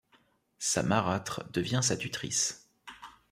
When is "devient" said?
1.53-1.81